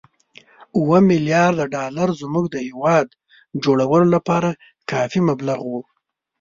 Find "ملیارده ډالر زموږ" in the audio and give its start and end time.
1.09-2.45